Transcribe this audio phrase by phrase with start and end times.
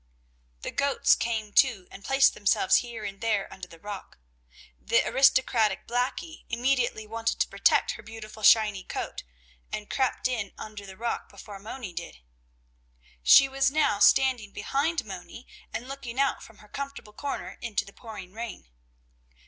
[0.61, 4.17] The goats came, too, and placed themselves here and there under the rock.
[4.81, 9.21] The aristocratic Blackie immediately wanted to protect her beautiful shiny coat
[9.71, 12.17] and crept in under the rock before Moni did.
[13.21, 17.93] She was now standing behind Moni and looking out from her comfortable corner into the
[17.93, 18.69] pouring rain.